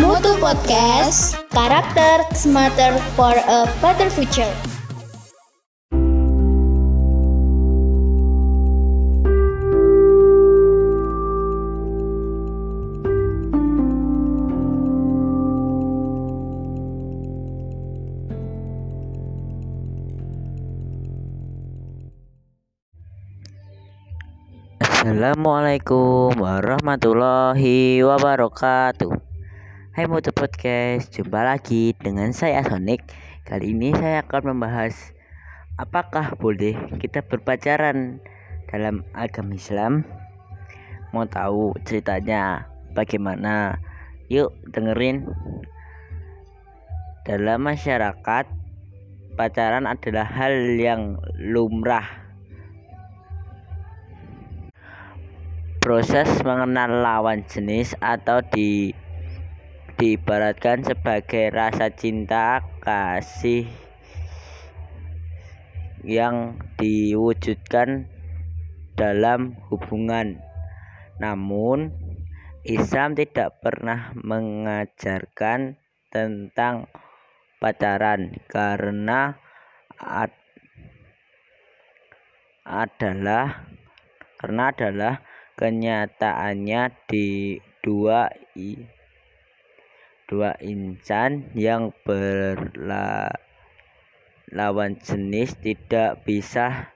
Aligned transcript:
Mutu 0.00 0.32
Podcast 0.40 1.36
Karakter 1.52 2.24
Smarter 2.32 2.96
for 3.12 3.36
a 3.36 3.68
Better 3.84 4.08
Future. 4.08 4.48
Assalamualaikum 24.80 26.40
warahmatullahi 26.40 28.00
wabarakatuh 28.00 29.31
Hai 29.92 30.08
Mutu 30.08 30.32
Podcast, 30.32 31.12
jumpa 31.12 31.44
lagi 31.44 31.92
dengan 32.00 32.32
saya 32.32 32.64
Sonic 32.64 33.12
Kali 33.44 33.76
ini 33.76 33.92
saya 33.92 34.24
akan 34.24 34.56
membahas 34.56 35.12
Apakah 35.76 36.32
boleh 36.40 36.96
kita 36.96 37.20
berpacaran 37.20 38.16
dalam 38.72 39.04
agama 39.12 39.52
Islam? 39.52 40.08
Mau 41.12 41.28
tahu 41.28 41.76
ceritanya 41.84 42.72
bagaimana? 42.96 43.84
Yuk 44.32 44.56
dengerin 44.72 45.28
Dalam 47.28 47.60
masyarakat 47.60 48.48
Pacaran 49.36 49.84
adalah 49.84 50.24
hal 50.24 50.56
yang 50.80 51.20
lumrah 51.36 52.08
proses 55.84 56.30
mengenal 56.46 57.02
lawan 57.02 57.42
jenis 57.44 57.92
atau 57.98 58.38
di 58.54 58.94
diibaratkan 59.98 60.84
sebagai 60.84 61.52
rasa 61.52 61.92
cinta 61.92 62.64
kasih 62.80 63.68
yang 66.02 66.58
diwujudkan 66.76 68.10
dalam 68.98 69.56
hubungan. 69.70 70.42
Namun, 71.22 71.94
Islam 72.62 73.14
tidak 73.14 73.58
pernah 73.62 74.14
mengajarkan 74.18 75.78
tentang 76.12 76.86
pacaran 77.62 78.38
karena 78.50 79.38
ad 79.98 80.34
adalah 82.62 83.66
karena 84.38 84.64
adalah 84.70 85.14
kenyataannya 85.58 86.82
di 87.10 87.58
dua 87.82 88.30
i, 88.54 88.78
dua 90.32 90.56
insan 90.64 91.52
yang 91.52 91.92
berlawan 92.08 92.96
jenis 95.04 95.52
tidak 95.60 96.24
bisa 96.24 96.88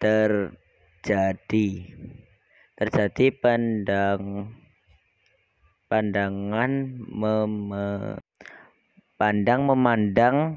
terjadi. 0.03 1.71
Terjadi 2.75 3.27
pandang 3.39 4.51
pandangan 5.87 6.99
mem 6.99 7.55
pandang 9.19 9.67
memandang 9.67 10.55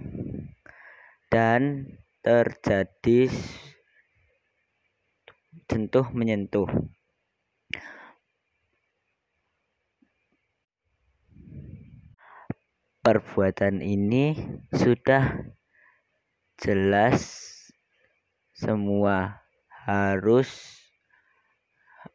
dan 1.29 1.85
terjadi 2.21 3.33
sentuh 5.65 6.05
menyentuh 6.13 6.69
perbuatan 13.01 13.81
ini 13.81 14.37
sudah 14.69 15.49
jelas 16.61 17.25
semua 18.53 19.41
harus 19.89 20.77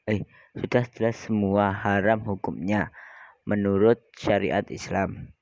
eh 0.06 0.22
sudah 0.54 0.86
jelas 0.94 1.18
semua 1.18 1.74
haram 1.74 2.22
hukumnya 2.22 2.94
menurut 3.46 4.02
syariat 4.14 4.66
Islam. 4.70 5.34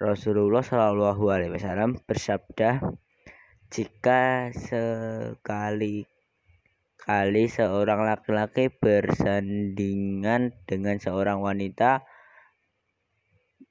Rasulullah 0.00 0.64
Shallallahu 0.66 1.30
Alaihi 1.30 1.54
Wasallam 1.54 2.00
bersabda, 2.04 2.82
jika 3.72 4.52
sekali 4.52 6.04
kali 7.00 7.44
seorang 7.48 8.04
laki-laki 8.04 8.68
bersandingan 8.68 10.52
dengan 10.68 11.00
seorang 11.00 11.40
wanita, 11.40 12.04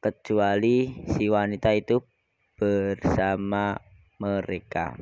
kecuali 0.01 1.05
si 1.05 1.29
wanita 1.29 1.77
itu 1.77 2.01
bersama 2.57 3.77
mereka. 4.17 4.97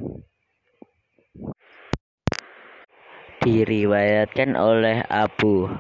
Diriwayatkan 3.40 4.60
oleh 4.60 5.00
Abu 5.08 5.72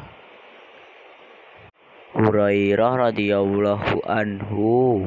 Hurairah 2.16 3.12
radhiyallahu 3.12 4.00
anhu 4.07 5.03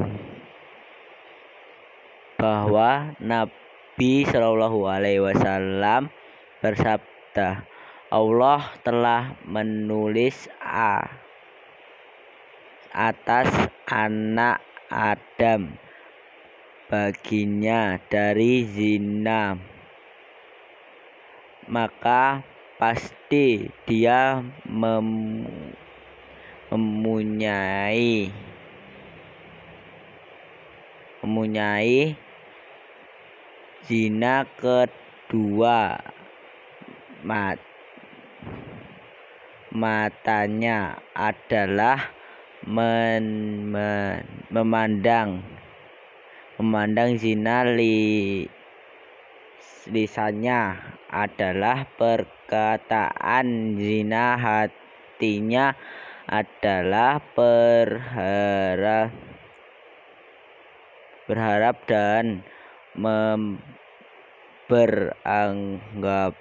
bahwa 2.37 3.17
Nabi 3.17 3.62
Shallallahu 3.93 4.89
alaihi 4.89 5.21
wasallam 5.21 6.09
bersabda 6.65 7.61
Allah 8.09 8.73
telah 8.81 9.37
menulis 9.45 10.49
A 10.57 11.13
atas 12.89 13.49
anak 13.85 14.65
Adam 14.89 15.77
baginya 16.89 18.01
dari 18.09 18.65
zina. 18.65 19.61
Maka 21.69 22.41
pasti 22.81 23.69
dia 23.85 24.41
mem 24.65 25.45
mempunyai 26.73 28.33
mempunyai 31.21 32.17
zina 33.87 34.47
kedua. 34.59 35.99
Mat 37.23 37.59
matanya 39.73 41.01
adalah 41.17 42.13
men, 42.67 43.25
men, 43.73 44.21
memandang. 44.53 45.41
Memandang 46.61 47.17
zina 47.17 47.65
li, 47.65 48.45
lisannya 49.89 50.77
adalah 51.09 51.89
perkataan 51.97 53.75
zina 53.81 54.37
hatinya 54.37 55.73
adalah 56.29 57.19
berharap 57.35 59.11
berharap 61.27 61.79
dan 61.87 62.43
beranggap 64.69 66.33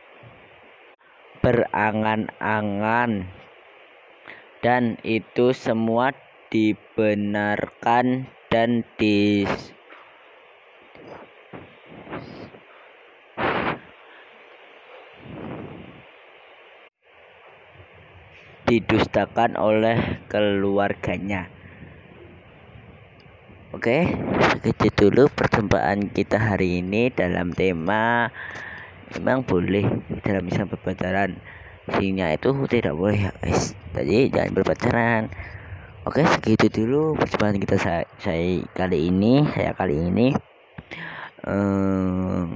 berangan-angan 1.42 3.26
dan 4.62 4.94
itu 5.02 5.50
semua 5.56 6.14
dibenarkan 6.52 8.28
dan 8.52 8.84
dis 9.00 9.72
didustakan 18.72 19.52
oleh 19.60 20.24
keluarganya. 20.32 21.61
Oke, 23.72 24.04
segitu 24.52 25.08
dulu 25.08 25.32
perjumpaan 25.32 26.12
kita 26.12 26.36
hari 26.36 26.84
ini 26.84 27.08
dalam 27.08 27.56
tema 27.56 28.28
memang 29.16 29.48
boleh 29.48 29.88
dalam 30.20 30.44
Islam 30.44 30.68
berpacaran. 30.68 31.40
Sehingga 31.88 32.36
itu 32.36 32.52
tidak 32.68 32.92
boleh 32.92 33.26
ya 33.26 33.32
guys. 33.40 33.72
Jadi 33.96 34.28
jangan 34.28 34.52
berpacaran. 34.52 35.22
Oke, 36.04 36.20
segitu 36.36 36.68
dulu 36.68 37.16
perjumpaan 37.16 37.56
kita 37.56 37.80
saya, 37.80 38.04
saya 38.20 38.60
kali 38.76 39.08
ini, 39.08 39.48
saya 39.56 39.72
kali 39.72 40.04
ini. 40.04 40.36
Um, 41.48 42.52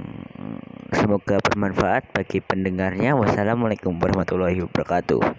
semoga 0.93 1.41
bermanfaat 1.41 2.13
bagi 2.13 2.45
pendengarnya. 2.45 3.17
Wassalamualaikum 3.17 3.97
warahmatullahi 3.97 4.61
wabarakatuh. 4.69 5.37